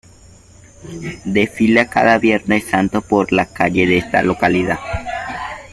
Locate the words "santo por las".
2.65-3.49